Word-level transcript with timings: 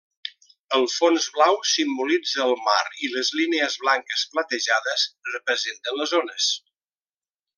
El 0.77 0.85
fons 0.93 1.25
blau 1.35 1.57
simbolitza 1.71 2.41
el 2.45 2.53
mar 2.69 2.79
i 3.07 3.11
les 3.17 3.31
línies 3.41 3.77
blanques 3.85 4.25
platejades 4.33 5.07
representen 5.37 6.01
les 6.03 6.19
ones. 6.23 6.49